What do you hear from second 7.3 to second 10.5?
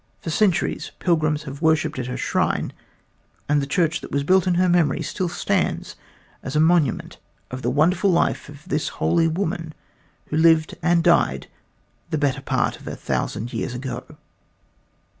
of the wonderful life of this holy woman who